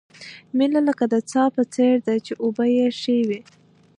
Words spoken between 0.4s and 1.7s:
مینه لکه د څاه په